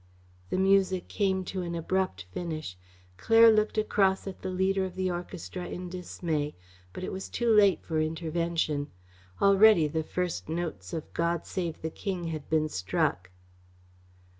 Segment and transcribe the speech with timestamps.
[0.49, 2.75] The music came to an abrupt finish.
[3.17, 6.55] Claire looked across at the leader of the orchestra in dismay,
[6.91, 8.87] but it was too late for intervention.
[9.43, 13.29] Already the first notes of "God Save the King" had been struck.